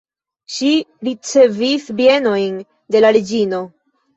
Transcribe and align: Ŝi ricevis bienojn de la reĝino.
Ŝi 0.53 0.69
ricevis 1.09 1.85
bienojn 2.01 2.59
de 2.97 3.07
la 3.07 3.17
reĝino. 3.19 3.65